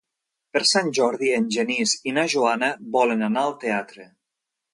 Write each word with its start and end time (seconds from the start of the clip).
Per 0.55 0.61
Sant 0.69 0.87
Jordi 0.99 1.29
en 1.39 1.45
Genís 1.55 1.93
i 2.13 2.15
na 2.15 2.23
Joana 2.35 2.71
volen 2.97 3.23
anar 3.29 3.45
al 3.45 3.55
teatre. 3.67 4.09